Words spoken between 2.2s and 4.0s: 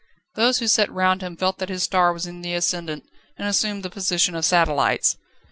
in the ascendant and assumed the